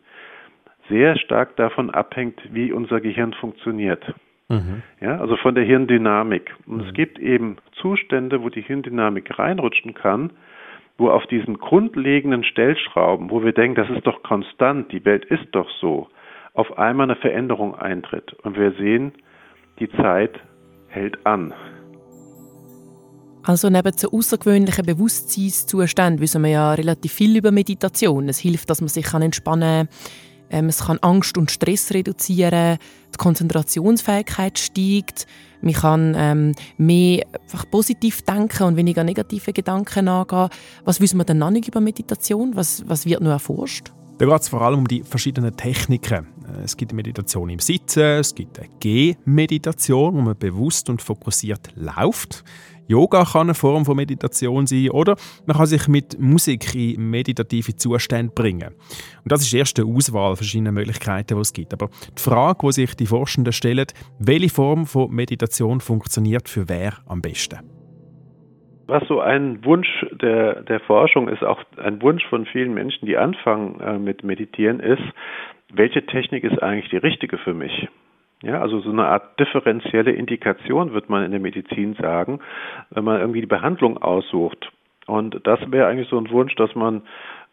[0.89, 4.03] sehr stark davon abhängt, wie unser Gehirn funktioniert.
[4.49, 4.81] Mhm.
[4.99, 6.53] Ja, also von der Hirndynamik.
[6.65, 6.87] Und mhm.
[6.87, 10.31] es gibt eben Zustände, wo die Hirndynamik reinrutschen kann,
[10.97, 15.47] wo auf diesen grundlegenden Stellschrauben, wo wir denken, das ist doch konstant, die Welt ist
[15.51, 16.07] doch so,
[16.53, 18.33] auf einmal eine Veränderung eintritt.
[18.43, 19.13] Und wir sehen,
[19.79, 20.39] die Zeit
[20.87, 21.53] hält an.
[23.43, 28.27] Also neben so außergewöhnlichen Bewusstseinszuständen wissen wir ja relativ viel über Meditation.
[28.27, 29.95] Es hilft, dass man sich entspannen kann.
[30.49, 32.77] Ähm, es kann Angst und Stress reduzieren.
[33.13, 35.27] Die Konzentrationsfähigkeit steigt.
[35.61, 40.49] Man kann ähm, mehr einfach positiv denken und weniger negative Gedanken angehen.
[40.85, 42.55] Was wissen wir denn noch nicht über Meditation?
[42.55, 43.91] Was, was wird noch erforscht?
[44.19, 46.27] Da geht es vor allem um die verschiedenen Techniken.
[46.45, 51.69] Äh, es gibt Meditation im Sitzen, es gibt eine Gehmeditation, wo man bewusst und fokussiert
[51.75, 52.43] läuft.
[52.89, 57.75] Yoga kann eine Form von Meditation sein oder man kann sich mit Musik in meditative
[57.75, 58.69] Zustände bringen.
[59.23, 61.71] Und das ist die erste Auswahl verschiedener Möglichkeiten, die es gibt.
[61.71, 63.85] Aber die Frage, die sich die Forschenden stellen,
[64.17, 67.59] welche Form von Meditation funktioniert für wer am besten?
[68.87, 69.87] Was so ein Wunsch
[70.19, 74.79] der, der Forschung ist, auch ein Wunsch von vielen Menschen, die anfangen äh, mit Meditieren,
[74.79, 75.03] ist,
[75.71, 77.87] welche Technik ist eigentlich die richtige für mich?
[78.41, 82.39] Ja, also so eine Art differenzielle Indikation wird man in der Medizin sagen,
[82.89, 84.71] wenn man irgendwie die Behandlung aussucht.
[85.07, 87.01] Und das wäre eigentlich so ein Wunsch, dass man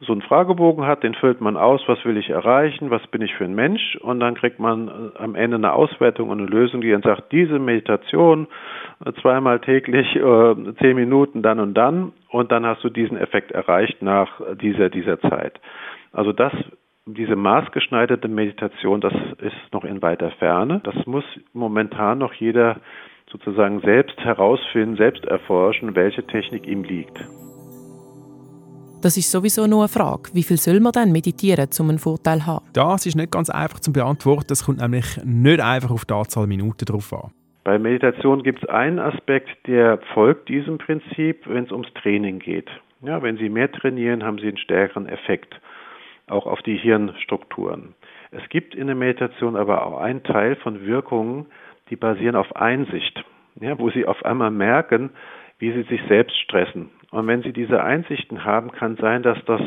[0.00, 3.34] so einen Fragebogen hat, den füllt man aus, was will ich erreichen, was bin ich
[3.34, 6.82] für ein Mensch und dann kriegt man äh, am Ende eine Auswertung und eine Lösung,
[6.82, 8.46] die dann sagt, diese Meditation
[9.04, 13.52] äh, zweimal täglich, äh, zehn Minuten dann und dann und dann hast du diesen Effekt
[13.52, 15.58] erreicht nach dieser, dieser Zeit.
[16.12, 16.52] Also das
[17.06, 20.80] diese maßgeschneiderte Meditation, das ist noch in weiter Ferne.
[20.82, 22.80] Das muss momentan noch jeder
[23.30, 27.18] sozusagen selbst herausfinden, selbst erforschen, welche Technik ihm liegt.
[29.02, 30.30] Das ist sowieso nur eine Frage.
[30.32, 32.64] Wie viel soll man dann meditieren, um einen Vorteil zu haben?
[32.72, 34.52] Das ist nicht ganz einfach zu beantworten.
[34.52, 37.30] Es kommt nämlich nicht einfach auf die Anzahl Minuten drauf an.
[37.62, 42.68] Bei Meditation gibt es einen Aspekt, der folgt diesem Prinzip, wenn es ums Training geht.
[43.02, 45.54] Ja, wenn Sie mehr trainieren, haben Sie einen stärkeren Effekt
[46.28, 47.94] auch auf die Hirnstrukturen.
[48.30, 51.46] Es gibt in der Meditation aber auch einen Teil von Wirkungen,
[51.90, 53.24] die basieren auf Einsicht,
[53.60, 55.10] ja, wo Sie auf einmal merken,
[55.58, 56.90] wie Sie sich selbst stressen.
[57.10, 59.60] Und wenn Sie diese Einsichten haben, kann sein, dass das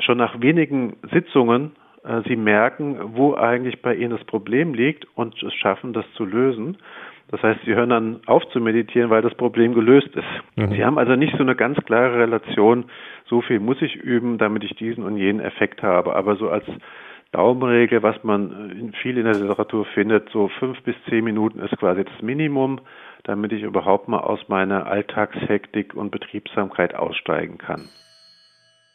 [0.00, 1.72] schon nach wenigen Sitzungen
[2.04, 6.24] äh, Sie merken, wo eigentlich bei Ihnen das Problem liegt und es schaffen, das zu
[6.24, 6.78] lösen.
[7.28, 10.24] Das heißt, Sie hören dann auf zu meditieren, weil das Problem gelöst ist.
[10.56, 10.72] Mhm.
[10.72, 12.84] Sie haben also nicht so eine ganz klare Relation,
[13.28, 16.14] so viel muss ich üben, damit ich diesen und jenen Effekt habe.
[16.14, 16.64] Aber so als
[17.32, 22.04] Daumenregel, was man viel in der Literatur findet, so fünf bis zehn Minuten ist quasi
[22.04, 22.80] das Minimum,
[23.24, 27.88] damit ich überhaupt mal aus meiner Alltagshektik und Betriebsamkeit aussteigen kann.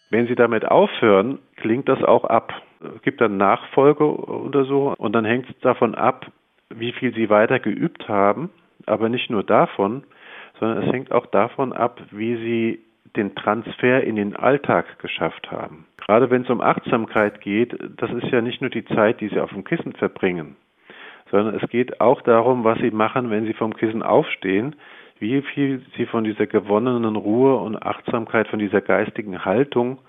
[0.10, 2.54] Wenn Sie damit aufhören, klingt das auch ab.
[2.96, 6.32] Es gibt dann Nachfolge oder so und dann hängt es davon ab,
[6.78, 8.50] wie viel Sie weiter geübt haben,
[8.86, 10.04] aber nicht nur davon,
[10.60, 12.80] sondern es hängt auch davon ab, wie Sie
[13.16, 15.86] den Transfer in den Alltag geschafft haben.
[15.98, 19.40] Gerade wenn es um Achtsamkeit geht, das ist ja nicht nur die Zeit, die Sie
[19.40, 20.56] auf dem Kissen verbringen,
[21.30, 24.76] sondern es geht auch darum, was Sie machen, wenn Sie vom Kissen aufstehen,
[25.20, 30.00] wie viel Sie von dieser gewonnenen Ruhe und Achtsamkeit, von dieser geistigen Haltung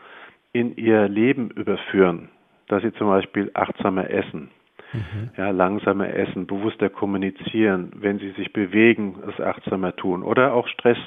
[0.53, 2.29] in Ihr Leben überführen,
[2.69, 4.51] dass Sie zum Beispiel achtsamer essen,
[4.93, 5.31] mhm.
[5.37, 10.99] ja, langsamer essen, bewusster kommunizieren, wenn Sie sich bewegen, es achtsamer tun oder auch Stress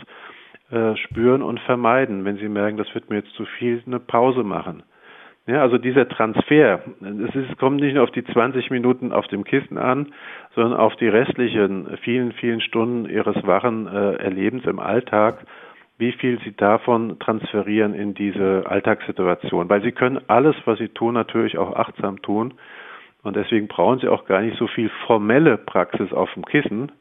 [0.71, 4.43] äh, spüren und vermeiden, wenn sie merken, das wird mir jetzt zu viel, eine Pause
[4.43, 4.81] machen.
[5.45, 9.77] Ja, also dieser Transfer, es, kommt nicht nur auf die 20 Minuten auf dem Kissen
[9.77, 10.07] an,
[10.55, 15.45] sondern auf die restlichen vielen, vielen Stunden ihres wachen äh, Erlebens im Alltag,
[15.99, 19.69] wie viel sie davon transferieren in diese Alltagssituation.
[19.69, 22.55] Weil sie können alles, was sie tun, natürlich auch achtsam tun.
[23.25, 26.91] Und deswegen brauchen sie auch gar nicht so viel formelle Praxis auf dem Kissen,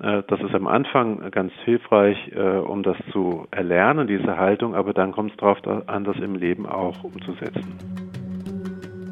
[0.00, 4.92] äh, das ist am Anfang ganz hilfreich, äh, um das zu erlernen, diese Haltung, aber
[4.92, 7.74] dann kommt es darauf an, das im Leben auch umzusetzen.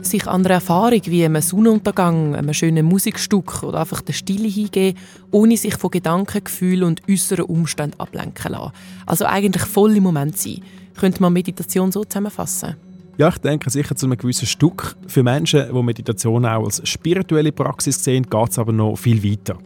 [0.00, 4.96] Sich an einer Erfahrung wie einem Sonnenuntergang, einem schönen Musikstück oder einfach der Stille hingeben,
[5.32, 8.72] ohne sich von Gedanken, Gefühlen und äußeren Umständen ablenken lassen.
[9.04, 10.62] Also eigentlich voll im Moment sein.
[11.00, 12.85] Könnte man Meditation so zusammenfassen?
[13.18, 14.94] Ja, ich denke sicher zu einem gewissen Stück.
[15.06, 19.56] Für Menschen, die Meditation auch als spirituelle Praxis sehen, geht es aber noch viel weiter.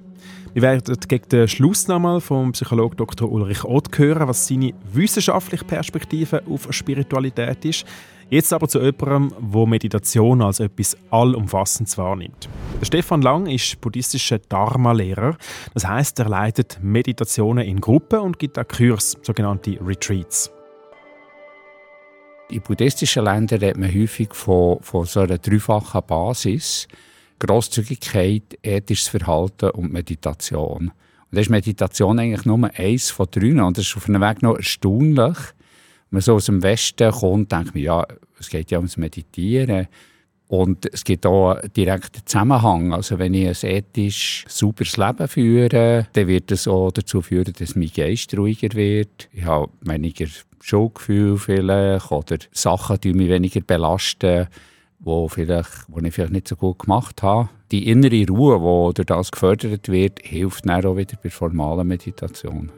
[0.53, 3.31] Wir werden gegen den Schluss nochmal vom Psychologen Dr.
[3.31, 7.85] Ulrich Ott hören, was seine wissenschaftliche Perspektive auf Spiritualität ist.
[8.29, 12.49] Jetzt aber zu jemandem, der Meditation als etwas Allumfassendes wahrnimmt.
[12.81, 15.37] Der Stefan Lang ist buddhistischer Dharma-Lehrer.
[15.75, 20.53] Das heißt, er leitet Meditationen in Gruppen und gibt auch Kurs, sogenannte Retreats.
[22.51, 26.89] In buddhistischen Ländern redet man häufig von, von so einer dreifachen Basis.
[27.39, 30.89] Grosszügigkeit, ethisches Verhalten und Meditation.
[30.89, 30.93] Und
[31.31, 33.63] da ist Meditation eigentlich nur eins von drei.
[33.63, 35.37] Und das ist auf einem Weg noch erstaunlich.
[35.39, 38.05] Wenn man so aus dem Westen kommt, denkt man, ja,
[38.41, 39.87] es geht ja ums Meditieren.
[40.51, 42.93] Und es gibt auch einen Zusammenhang.
[42.93, 47.77] Also wenn ich ein ethisch sauberes Leben führe, dann wird das auch dazu führen, dass
[47.77, 49.29] mein Geist ruhiger wird.
[49.33, 50.27] Ich habe weniger
[50.61, 54.49] Schuldgefühl vielleicht oder Sachen, die mich weniger belasten
[54.99, 57.49] wo, vielleicht, wo ich vielleicht nicht so gut gemacht habe.
[57.71, 58.59] Die innere Ruhe,
[58.91, 62.71] die durch das gefördert wird, hilft dann auch wieder bei formalen Meditation.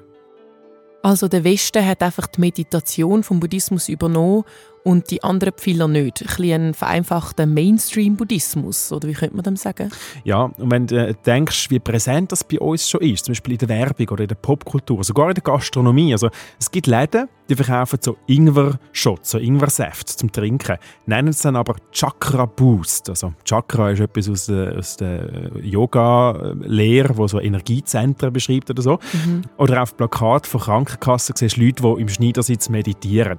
[1.02, 4.44] Also der Westen hat einfach die Meditation vom Buddhismus übernommen
[4.84, 6.22] und die anderen Pfeiler nicht.
[6.22, 9.90] Ein bisschen ein vereinfachter Mainstream-Buddhismus, oder wie könnte man das sagen?
[10.24, 13.52] Ja, und wenn du äh, denkst, wie präsent das bei uns schon ist, zum Beispiel
[13.52, 16.12] in der Werbung oder in der Popkultur, sogar in der Gastronomie.
[16.12, 21.56] Also es gibt Läden, die verkaufen so Ingwer-Shots, so Ingwer-Saft zum Trinken, nennen es dann
[21.56, 23.08] aber Chakra Boost.
[23.08, 28.98] Also Chakra ist etwas aus der, aus der Yoga-Lehre, wo so Energiezentren beschreibt oder so.
[29.12, 29.42] Mhm.
[29.58, 33.38] Oder auf Plakat von Krankenkassen siehst du Leute, die im Schneidersitz meditieren.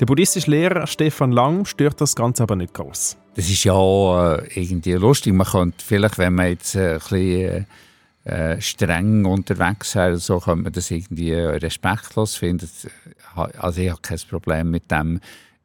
[0.00, 3.16] Der buddhistische Lehrer Stefan Lang stört das Ganze aber nicht groß.
[3.36, 5.32] Das ist ja äh, irgendwie lustig.
[5.32, 7.66] Man könnte vielleicht, wenn man jetzt äh, ein bisschen
[8.24, 12.68] äh, streng unterwegs wäre, so könnte man das irgendwie respektlos finden.
[13.34, 15.20] Also ich habe kein Problem mit dem.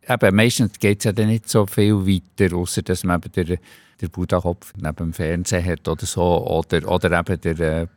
[0.08, 3.58] eben, meistens geht es ja dann nicht so viel weiter, außer dass man eben der,
[4.02, 7.88] der Buddha-Kopf neben dem Fernseher hat oder so, oder, oder eben der äh,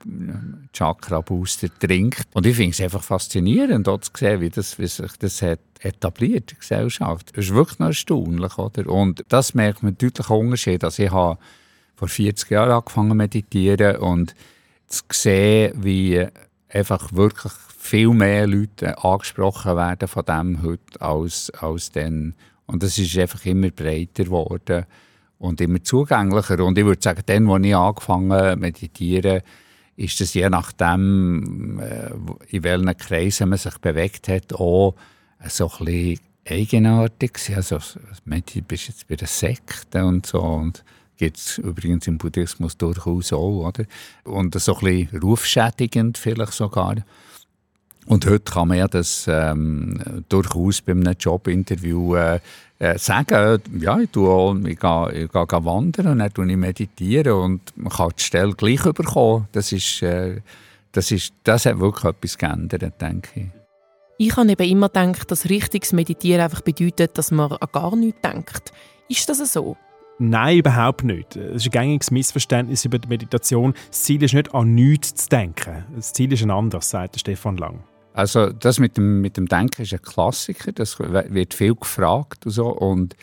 [0.72, 2.26] Chakra-Booster trinkt.
[2.34, 5.60] Und ich finde es einfach faszinierend, auch zu sehen, wie, das, wie sich das hat
[5.80, 7.36] etabliert der Gesellschaft.
[7.36, 8.88] Das ist wirklich noch erstaunlich, oder?
[8.88, 10.84] Und das merkt man deutlich Unterschied.
[10.84, 11.38] Also ich habe
[11.96, 14.34] vor 40 Jahren angefangen zu meditieren und
[14.86, 16.26] zu sehen, wie
[16.68, 22.34] einfach wirklich viel mehr Leute angesprochen werden von dem heute als, als dann.
[22.66, 24.86] Und das ist einfach immer breiter geworden
[25.42, 26.64] und immer zugänglicher.
[26.64, 29.42] Und ich würde sagen, dann, als ich angefangen zu meditieren,
[29.96, 32.10] ist das je nachdem, äh,
[32.48, 34.94] in welchen Kreisen man sich bewegt hat, auch
[35.48, 37.32] so ein bisschen eigenartig.
[37.56, 40.40] Also, du bist jetzt bei der Sekte und so.
[40.40, 40.84] Und
[41.16, 43.66] gibt es übrigens im Buddhismus durchaus auch.
[43.66, 43.84] Oder?
[44.22, 46.96] Und so ein bisschen rufschädigend vielleicht sogar.
[48.06, 52.40] Und heute kann man ja das ähm, durchaus bei einem Jobinterview äh,
[52.82, 57.60] äh, sagen, ja, ich, tue, ich, gehe, ich gehe wandern und dann ich meditieren und
[57.76, 59.46] man kann die Stelle gleich bekommen.
[59.52, 60.40] Das, ist, äh,
[60.90, 63.46] das, ist, das hat wirklich etwas geändert, denke ich.
[64.18, 68.20] Ich habe eben immer gedacht, dass richtiges Meditieren einfach bedeutet, dass man an gar nichts
[68.20, 68.72] denkt.
[69.08, 69.76] Ist das so?
[70.18, 71.36] Nein, überhaupt nicht.
[71.36, 73.74] Es ist ein gängiges Missverständnis über die Meditation.
[73.90, 75.84] Das Ziel ist nicht, an nichts zu denken.
[75.94, 77.84] Das Ziel ist ein anderes, sagt Stefan Lang.
[78.14, 82.52] Also das mit dem, mit dem Denken ist ein Klassiker, das wird viel gefragt und
[82.52, 82.68] so.
[82.68, 83.16] Und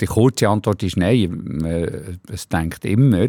[0.00, 3.28] die kurze Antwort ist nein, es denkt immer.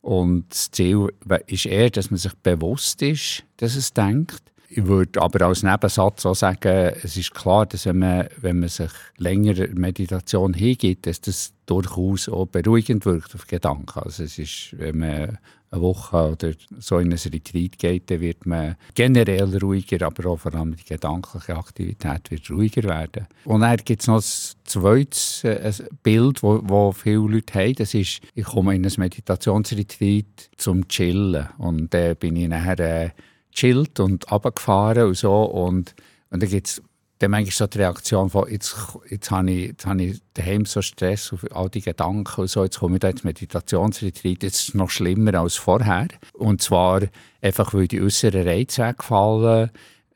[0.00, 1.08] Und das Ziel
[1.46, 4.42] ist eher, dass man sich bewusst ist, dass es denkt.
[4.70, 8.68] Ich würde aber als Nebensatz auch sagen, es ist klar, dass wenn man, wenn man
[8.68, 13.98] sich länger Meditation hingibt, dass das durchaus auch beruhigend wirkt auf Gedanken.
[13.98, 15.38] Also es ist, wenn man
[15.70, 20.38] eine Woche oder so in ein Retreat geht, dann wird man generell ruhiger, aber auch
[20.38, 23.26] vor allem die gedankliche Aktivität wird ruhiger werden.
[23.44, 27.74] Und dann gibt es noch ein zweites äh, Bild, wo viele Leute haben.
[27.74, 31.48] Das ist, ich komme in ein Meditationsretreat zum Chillen.
[31.58, 33.10] Und dann äh, bin ich nachher äh,
[33.52, 35.42] chillt und runtergefahren und so.
[35.42, 35.94] Und,
[36.30, 36.82] und dann gibt es
[37.18, 38.76] dann manchmal so die Reaktion von, jetzt,
[39.08, 42.64] jetzt habe ich, jetzt habe ich daheim so Stress auf all die Gedanken und so,
[42.64, 46.08] jetzt komme ich da ins Meditationsretreat, jetzt ist es noch schlimmer als vorher.
[46.34, 47.02] Und zwar
[47.40, 49.70] einfach, weil die äußeren Reize wegfallen,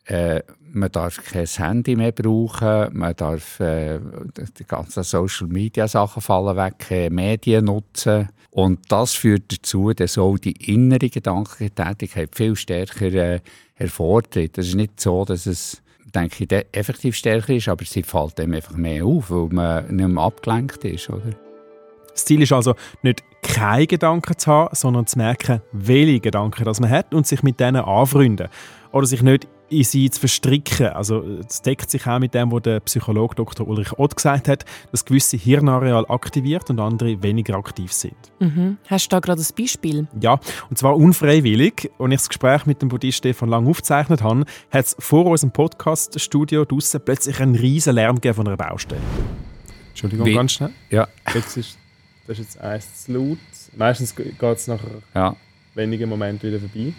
[0.07, 0.43] äh,
[0.75, 4.01] man darf kein Handy mehr brauchen, man darf äh,
[4.59, 10.19] die ganzen Social Media Sachen fallen weg, keine Medien nutzen und das führt dazu, dass
[10.19, 13.41] auch die innere gedankliche Tätigkeit viel stärker äh,
[13.75, 14.59] hervortritt.
[14.59, 15.82] Es ist nicht so, dass es
[16.15, 20.09] denke ich, effektiv stärker ist, aber sie fällt dem einfach mehr auf, weil man nicht
[20.09, 21.11] mehr abgelenkt ist.
[21.11, 21.33] Oder?
[22.13, 26.81] Das Ziel ist also nicht keine Gedanken zu haben, sondern zu merken, welche Gedanken das
[26.81, 28.49] man hat und sich mit denen anfreunden.
[28.93, 30.89] Oder sich nicht in sie zu verstricken.
[30.89, 33.67] Also es deckt sich auch mit dem, was der Psychologe Dr.
[33.67, 38.15] Ulrich Ott gesagt hat, dass gewisse Hirnareale aktiviert und andere weniger aktiv sind.
[38.41, 38.79] Mhm.
[38.87, 40.07] Hast du da gerade ein Beispiel?
[40.21, 41.91] Ja, und zwar unfreiwillig.
[41.99, 45.53] Als ich das Gespräch mit dem Buddhist Stefan Lang aufgezeichnet habe, hat es vor unserem
[45.53, 49.01] Podcast-Studio draussen plötzlich einen riesen Lärm gegeben von einer Baustelle.
[49.91, 50.35] Entschuldigung, Wie?
[50.35, 50.71] ganz schnell.
[50.91, 51.09] Ja.
[51.35, 51.79] Jetzt ist,
[52.27, 53.39] das ist jetzt eins zu laut.
[53.77, 54.81] Meistens geht es nach
[55.15, 55.37] ja.
[55.75, 56.93] wenigen Momenten wieder vorbei.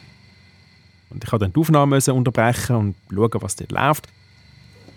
[1.14, 4.08] Und ich habe dann die Aufnahme unterbrechen und schauen, was dort läuft.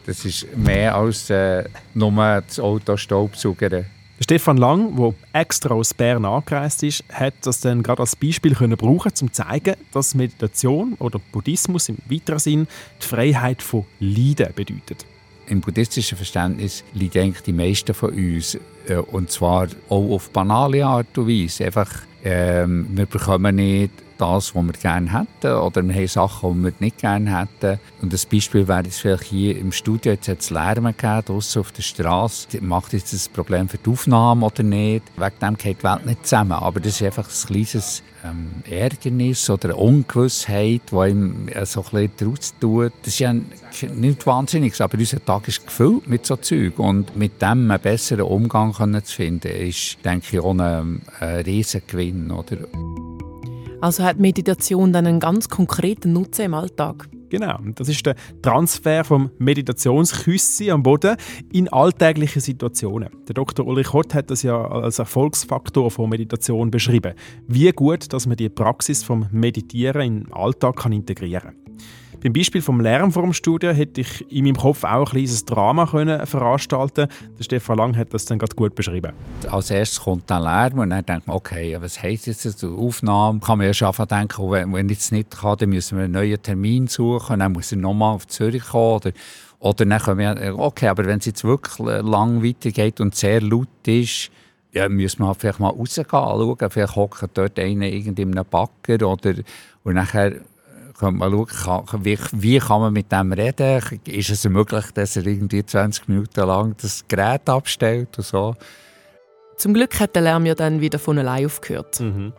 [0.07, 3.87] Das ist mehr als äh, nur das Auto Staubsaugern.
[4.21, 8.77] Stefan Lang, der extra aus Bern angereist ist, hat das dann gerade als Beispiel können
[8.77, 12.67] brauchen, um zu zeigen, dass Meditation oder Buddhismus im weiteren Sinn
[13.03, 15.05] die Freiheit von Leiden bedeutet.
[15.49, 20.87] Im buddhistischen Verständnis leiden eigentlich die meisten von uns, äh, und zwar auch auf banale
[20.87, 21.67] Art und Weise.
[21.67, 21.91] Einfach,
[22.25, 26.73] ähm, wir bekommen nicht das, was wir gerne hätten, oder wir haben Sachen, die wir
[26.81, 27.81] nicht gerne hätten.
[28.03, 31.61] Und das Beispiel wäre jetzt vielleicht hier im Studio, jetzt hat es Lärm gegeben, draussen
[31.61, 32.61] auf der Straße.
[32.61, 35.05] Macht jetzt das Problem für die Aufnahme oder nicht?
[35.17, 36.53] Wegen dem geht die Welt nicht zusammen.
[36.53, 41.85] Aber das ist einfach ein kleines ähm, Ärgernis oder eine Ungewissheit, die ihm äh, so
[41.93, 42.93] ein bisschen draus tut.
[43.03, 46.79] Das ist ja nicht wahnsinnig, aber unser Tag ist gefüllt mit so Zeug.
[46.79, 51.41] Und mit dem einen besseren Umgang können zu finden, ist, denke ich, auch ein, ein
[51.41, 52.31] Riesengewinn.
[52.31, 52.59] Oder?
[53.81, 57.09] Also hat Meditation dann einen ganz konkreten Nutzen im Alltag?
[57.29, 61.17] Genau, das ist der Transfer vom Meditationsküssi am Boden
[61.53, 63.11] in alltägliche Situationen.
[63.27, 63.67] Der Dr.
[63.67, 67.15] Ulrich Hott hat das ja als Erfolgsfaktor von Meditation beschrieben.
[67.49, 71.67] Wie gut, dass man die Praxis vom Meditieren den Alltag kann integrieren kann.
[72.23, 75.45] Beim Beispiel vom Lärm vor dem Studio hätte ich in meinem Kopf auch ein kleines
[75.45, 79.13] Drama können veranstalten Der Stefan Lang hat das dann gerade gut beschrieben.
[79.51, 82.65] Als erstes kommt der Lärm und dann denkt man, okay, was heisst jetzt das?
[82.65, 83.41] Aufnahme?
[83.41, 86.15] Kann man ja schon denken, oh, wenn, ich es nicht kann, dann müssen wir einen
[86.15, 89.13] neuen Termin suchen, dann muss er nochmal auf Zürich kommen oder
[89.59, 93.69] Oder dann können wir, okay, aber wenn es jetzt wirklich lang weitergeht und sehr laut
[93.87, 94.31] ist,
[94.73, 96.71] ja, müssen wir halt vielleicht mal rausgehen, schauen.
[96.71, 99.35] Vielleicht hockt dort einer in einem Backer oder
[99.85, 100.41] und nachher
[100.99, 103.83] könnte man schauen, kann, wie, wie kann man mit dem reden?
[104.07, 108.55] Ist es möglich, dass er irgendwie 20 Minuten lang das Gerät abstellt und so?
[109.57, 112.01] Zum Glück hat der Lärm ja dann wieder von allein aufgehört.
[112.01, 112.33] Mhm.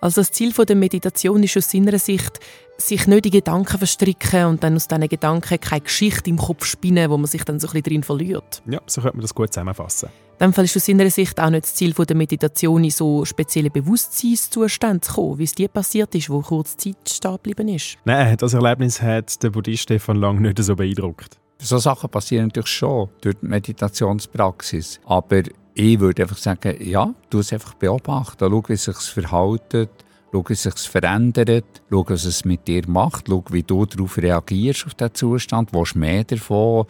[0.00, 2.40] Also das Ziel der Meditation ist aus seiner Sicht,
[2.76, 7.08] sich nicht in Gedanken verstricken und dann aus diesen Gedanken keine Geschichte im Kopf spinnen,
[7.08, 8.62] wo man sich dann so ein bisschen drin verliert.
[8.66, 10.08] Ja, so könnte man das gut zusammenfassen.
[10.38, 13.24] In dem Fall ist aus seiner Sicht auch nicht das Ziel der Meditation, in so
[13.24, 17.96] spezielle Bewusstseinszustände zu kommen, wie es dir passiert ist, wo kurz Zeit stehen geblieben ist.
[18.04, 21.38] Nein, das Erlebnis hat der Buddhist Stefan Lang nicht so beeindruckt.
[21.60, 25.00] So Sachen passieren natürlich schon durch die Meditationspraxis.
[25.04, 25.42] Aber
[25.74, 29.90] ich würde einfach sagen, ja, du es einfach beobachten, schau, wie es sich verhält,
[30.32, 34.18] schau, wie es sich verändert, schau, was es mit dir macht, schau, wie du darauf
[34.18, 36.86] reagierst, auf diesen Zustand, willst du mehr davon,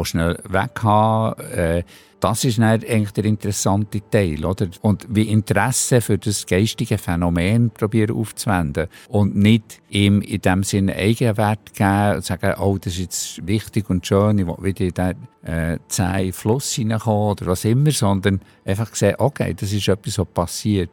[0.00, 1.82] du schnell weghaben, äh,
[2.20, 4.68] das ist eigentlich der interessante Teil, oder?
[4.80, 10.96] Und wie Interesse für das geistige Phänomen probieren aufzuwenden und nicht ihm in dem Sinne
[10.96, 15.16] Eigenwert geben und sagen, oh, das ist jetzt wichtig und schön, ich will wieder in
[15.44, 20.26] den äh, Fluss hineinkommen oder was immer, sondern einfach sehen, okay, das ist etwas, was
[20.28, 20.90] passiert.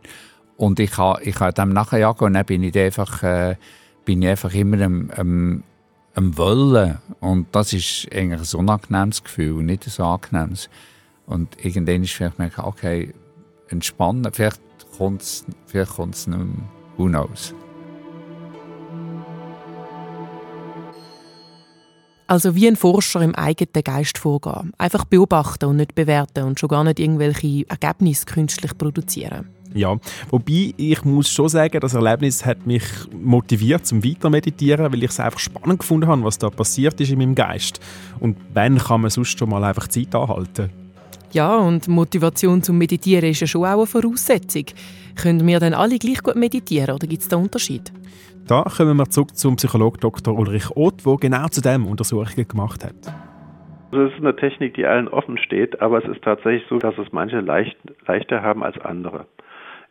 [0.58, 3.56] Und ich kann, ich kann dem nachjagen und dann bin ich einfach, äh,
[4.06, 5.64] bin ich einfach immer am, am,
[6.16, 7.00] am Wollen.
[7.20, 10.70] Und das ist eigentlich ein unangenehmes Gefühl, nicht ein angenehmes.
[11.26, 13.14] Und irgendwann ist vielleicht merken, okay,
[13.70, 14.62] entspannen, vielleicht
[14.98, 16.70] kommt es vielleicht kommt's nicht mehr.
[16.98, 17.54] Who knows?
[22.28, 24.72] Also wie ein Forscher im eigenen Geist vorgehen.
[24.78, 29.50] Einfach beobachten und nicht bewerten und schon gar nicht irgendwelche Ergebnisse künstlich produzieren.
[29.74, 29.98] Ja,
[30.30, 35.20] wobei ich muss schon sagen, das Erlebnis hat mich motiviert zum Weitermeditieren, weil ich es
[35.20, 37.80] einfach spannend gefunden habe, was da passiert ist in meinem Geist.
[38.20, 40.70] Und wann kann man sonst schon mal einfach Zeit anhalten?
[41.32, 44.66] Ja, und Motivation zum Meditieren ist ja schon auch eine Voraussetzung.
[45.20, 47.92] Können wir dann alle gleich gut meditieren oder gibt es da Unterschied?
[48.48, 50.38] Da kommen wir zurück zum Psychologen Dr.
[50.38, 53.14] Ulrich Oth, der genau zu dem Untersuchungen gemacht hat.
[53.92, 56.98] Also es ist eine Technik, die allen offen steht, aber es ist tatsächlich so, dass
[56.98, 59.28] es manche leicht, leichter haben als andere.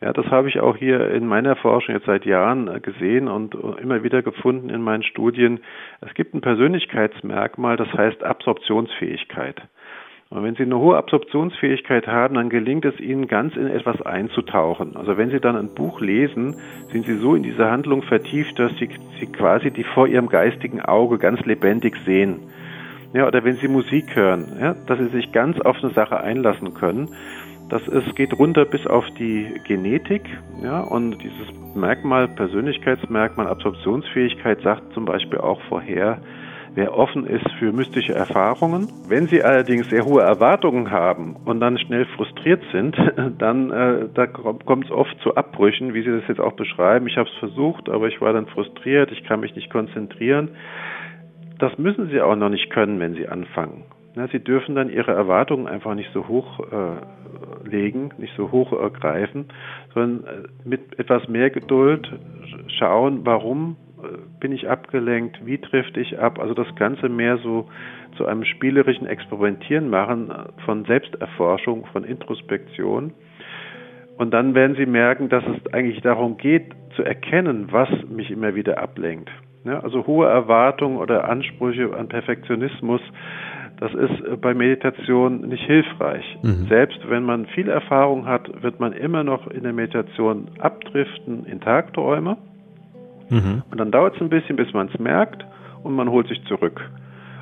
[0.02, 4.02] Ja, das habe ich auch hier in meiner Forschung jetzt seit Jahren gesehen und immer
[4.02, 5.60] wieder gefunden in meinen Studien.
[6.00, 9.62] Es gibt ein Persönlichkeitsmerkmal, das heißt Absorptionsfähigkeit.
[10.30, 14.96] Und wenn Sie eine hohe Absorptionsfähigkeit haben, dann gelingt es Ihnen ganz in etwas einzutauchen.
[14.96, 16.56] Also wenn Sie dann ein Buch lesen,
[16.90, 18.88] sind Sie so in diese Handlung vertieft, dass Sie,
[19.20, 22.40] Sie quasi die vor Ihrem geistigen Auge ganz lebendig sehen.
[23.12, 26.72] Ja, oder wenn Sie Musik hören, ja, dass Sie sich ganz auf eine Sache einlassen
[26.72, 27.10] können.
[27.72, 30.20] Das ist, geht runter bis auf die Genetik,
[30.62, 36.18] ja, und dieses Merkmal, Persönlichkeitsmerkmal, Absorptionsfähigkeit sagt zum Beispiel auch vorher,
[36.74, 38.88] wer offen ist für mystische Erfahrungen.
[39.08, 42.94] Wenn Sie allerdings sehr hohe Erwartungen haben und dann schnell frustriert sind,
[43.38, 47.06] dann äh, da kommt es oft zu Abbrüchen, wie Sie das jetzt auch beschreiben.
[47.06, 50.50] Ich habe es versucht, aber ich war dann frustriert, ich kann mich nicht konzentrieren.
[51.58, 53.84] Das müssen Sie auch noch nicht können, wenn Sie anfangen.
[54.14, 58.72] Ja, Sie dürfen dann Ihre Erwartungen einfach nicht so hoch äh, legen, nicht so hoch
[58.72, 59.46] ergreifen,
[59.94, 62.10] sondern äh, mit etwas mehr Geduld
[62.78, 63.76] schauen, warum
[64.40, 67.68] bin ich abgelenkt, wie trifft ich ab, also das Ganze mehr so
[68.16, 70.32] zu einem spielerischen Experimentieren machen
[70.64, 73.12] von Selbsterforschung, von Introspektion.
[74.18, 78.54] Und dann werden Sie merken, dass es eigentlich darum geht, zu erkennen, was mich immer
[78.54, 79.30] wieder ablenkt.
[79.64, 83.00] Ja, also hohe Erwartungen oder Ansprüche an Perfektionismus,
[83.82, 86.38] das ist bei Meditation nicht hilfreich.
[86.42, 86.68] Mhm.
[86.68, 91.60] Selbst wenn man viel Erfahrung hat, wird man immer noch in der Meditation abdriften in
[91.60, 92.36] Tagträume.
[93.28, 93.62] Mhm.
[93.68, 95.44] Und dann dauert es ein bisschen, bis man es merkt
[95.82, 96.80] und man holt sich zurück.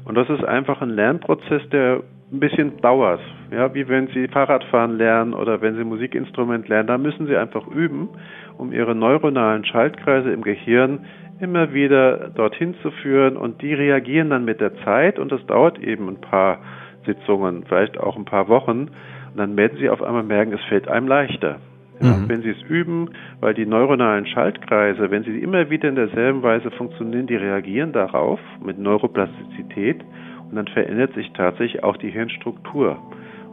[0.06, 3.20] Und das ist einfach ein Lernprozess, der ein bisschen dauert.
[3.50, 7.66] Ja, wie wenn Sie Fahrradfahren lernen oder wenn Sie Musikinstrument lernen, da müssen Sie einfach
[7.66, 8.08] üben,
[8.56, 11.00] um Ihre neuronalen Schaltkreise im Gehirn
[11.40, 15.78] immer wieder dorthin zu führen und die reagieren dann mit der Zeit und das dauert
[15.78, 16.58] eben ein paar
[17.06, 18.88] Sitzungen, vielleicht auch ein paar Wochen
[19.32, 21.58] und dann werden Sie auf einmal merken, es fällt einem leichter.
[22.00, 22.28] Ja, mhm.
[22.28, 23.10] Wenn Sie es üben,
[23.40, 28.40] weil die neuronalen Schaltkreise, wenn sie immer wieder in derselben Weise funktionieren, die reagieren darauf
[28.64, 30.02] mit Neuroplastizität
[30.48, 32.98] und dann verändert sich tatsächlich auch die Hirnstruktur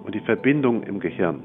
[0.03, 1.43] und die Verbindung im Gehirn.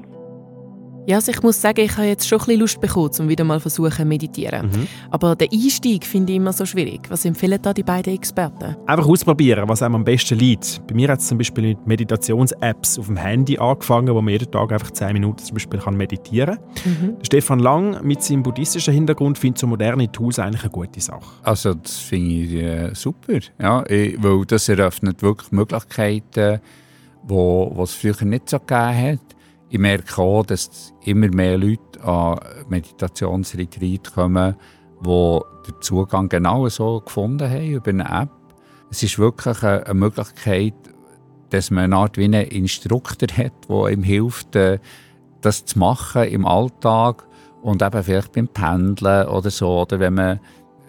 [1.05, 3.43] Ja, also ich muss sagen, ich habe jetzt schon ein bisschen Lust bekommen, um wieder
[3.43, 4.67] mal versuchen zu meditieren.
[4.67, 4.87] Mhm.
[5.11, 7.01] Aber den Einstieg finde ich immer so schwierig.
[7.09, 8.77] Was empfehlen da die beiden Experten?
[8.85, 10.81] Einfach ausprobieren, was einem am besten liegt.
[10.87, 14.49] Bei mir hat es zum Beispiel mit Meditations-Apps auf dem Handy angefangen, wo man jeden
[14.49, 16.91] Tag einfach 10 Minuten zum Beispiel kann meditieren kann.
[16.91, 17.17] Mhm.
[17.21, 21.25] Stefan Lang mit seinem buddhistischen Hintergrund findet so moderne Tools eigentlich eine gute Sache.
[21.43, 26.61] Also das finde ich äh, super, ja, weil das eröffnet wirklich Möglichkeiten,
[27.23, 29.32] wo es früher nicht so gegeben hat
[29.73, 34.55] ich merke auch, dass immer mehr Leute an Meditationsretreat kommen,
[35.03, 38.29] die den Zugang genau so gefunden haben über eine App.
[38.91, 40.75] Es ist wirklich eine, Möglichkeit,
[41.49, 44.77] dass man eine Art wie einen Instruktor hat, der ihm hilft, äh,
[45.41, 47.25] das zu machen im Alltag
[47.63, 50.39] und eben vielleicht beim Pendeln oder so, oder wenn man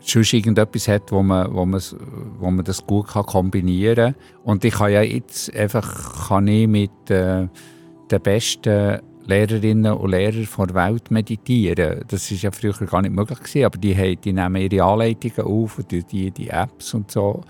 [0.01, 1.81] sonst irgendetwas hat, wo man, wo man,
[2.39, 4.43] wo man das gut kombinieren kann.
[4.45, 7.11] Und ich kann ja jetzt einfach kann ich mit...
[7.11, 7.49] Äh,
[8.11, 12.05] den besten Lehrerinnen und Lehrern der Welt meditieren.
[12.09, 15.41] Das war ja früher gar nicht möglich gewesen, aber die, haben, die nehmen ihre Anleitungen
[15.41, 17.41] auf und die, die Apps und so.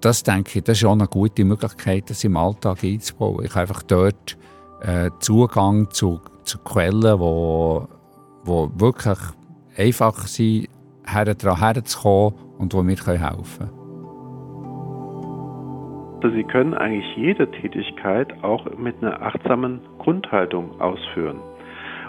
[0.00, 3.44] Das denke ich, das ist auch eine gute Möglichkeit, das im Alltag einzubauen.
[3.44, 4.38] Ich habe einfach dort
[4.80, 7.86] äh, Zugang zu, zu Quellen, wo,
[8.44, 9.18] wo wirklich
[9.76, 10.68] einfach sind,
[11.04, 13.79] herzukommen und die mir helfen können.
[16.28, 21.40] Sie können eigentlich jede Tätigkeit auch mit einer achtsamen Grundhaltung ausführen.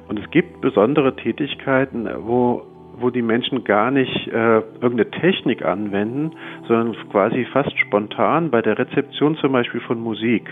[0.10, 2.64] Und es gibt besondere Tätigkeiten, wo,
[3.00, 6.32] wo die Menschen gar nicht äh, irgendeine Technik anwenden,
[6.68, 10.50] sondern quasi fast spontan bei der Rezeption zum Beispiel von Musik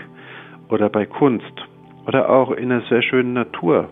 [0.70, 1.66] oder bei Kunst
[2.06, 3.90] oder auch in einer sehr schönen Natur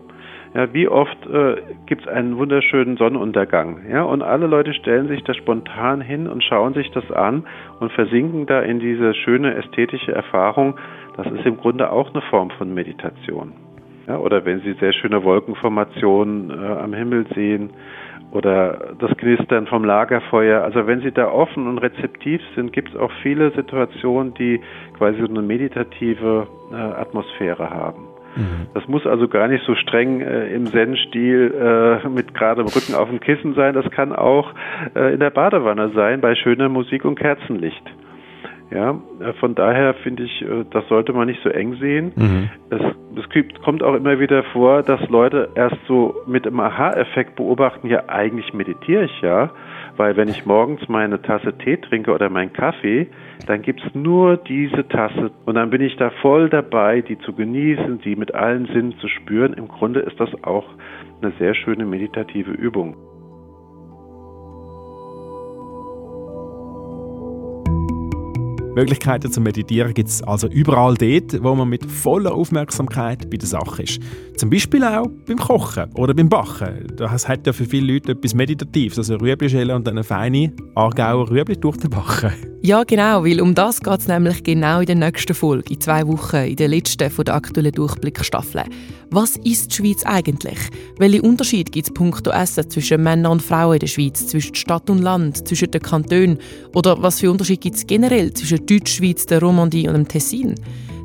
[0.58, 3.82] ja, wie oft äh, gibt es einen wunderschönen Sonnenuntergang?
[3.88, 7.44] Ja, und alle Leute stellen sich da spontan hin und schauen sich das an
[7.78, 10.74] und versinken da in diese schöne ästhetische Erfahrung.
[11.16, 13.52] Das ist im Grunde auch eine Form von Meditation.
[14.08, 17.70] Ja, oder wenn Sie sehr schöne Wolkenformationen äh, am Himmel sehen
[18.32, 20.64] oder das Knistern vom Lagerfeuer.
[20.64, 24.60] Also wenn Sie da offen und rezeptiv sind, gibt es auch viele Situationen, die
[24.96, 28.07] quasi so eine meditative äh, Atmosphäre haben.
[28.38, 28.68] Mhm.
[28.72, 33.08] Das muss also gar nicht so streng äh, im Zen-Stil äh, mit geradem Rücken auf
[33.08, 33.74] dem Kissen sein.
[33.74, 34.54] Das kann auch
[34.94, 37.82] äh, in der Badewanne sein, bei schöner Musik und Kerzenlicht.
[38.70, 42.12] Ja, äh, von daher finde ich, äh, das sollte man nicht so eng sehen.
[42.14, 42.50] Mhm.
[42.70, 42.80] Es,
[43.16, 47.88] es gibt, kommt auch immer wieder vor, dass Leute erst so mit einem Aha-Effekt beobachten,
[47.88, 49.50] ja, eigentlich meditiere ich ja,
[49.98, 53.08] weil wenn ich morgens meine Tasse Tee trinke oder meinen Kaffee,
[53.46, 57.32] dann gibt es nur diese Tasse und dann bin ich da voll dabei, die zu
[57.32, 59.52] genießen, die mit allen Sinnen zu spüren.
[59.54, 60.66] Im Grunde ist das auch
[61.20, 62.96] eine sehr schöne meditative Übung.
[68.78, 73.48] Möglichkeiten zu meditieren gibt es also überall dort, wo man mit voller Aufmerksamkeit bei der
[73.48, 73.98] Sache ist.
[74.36, 76.86] Zum Beispiel auch beim Kochen oder beim Backen.
[76.96, 81.56] Das hat ja für viele Leute etwas Meditatives, also Rüebli und eine feine Aargauer Rüebli
[81.56, 82.32] durch den Backen.
[82.60, 86.06] Ja, genau, weil um das geht es nämlich genau in der nächsten Folge, in zwei
[86.08, 88.64] Wochen, in der letzten von der aktuellen Durchblickstaffel.
[89.10, 90.58] Was ist die Schweiz eigentlich?
[90.98, 94.90] Welche Unterschiede gibt es punkto Essen zwischen Männern und Frauen in der Schweiz, zwischen Stadt
[94.90, 96.38] und Land, zwischen den Kantonen?
[96.74, 100.54] Oder was für Unterschiede gibt es generell zwischen Deutschschweiz, der Romandie und dem Tessin?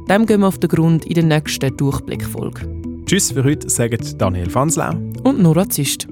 [0.09, 2.67] Dem gehen wir auf den Grund in der nächsten Durchblickfolge.
[3.05, 6.07] Tschüss für heute, sagen Daniel Fanslau und Nora Zist.